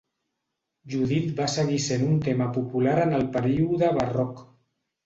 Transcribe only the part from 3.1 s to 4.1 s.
el període